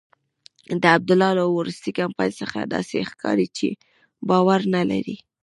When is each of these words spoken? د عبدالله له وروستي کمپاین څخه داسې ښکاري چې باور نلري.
د 0.81 0.83
عبدالله 0.95 1.31
له 1.39 1.43
وروستي 1.57 1.91
کمپاین 1.99 2.31
څخه 2.41 2.59
داسې 2.73 2.95
ښکاري 3.11 3.47
چې 3.57 3.67
باور 4.29 4.59
نلري. 4.75 5.17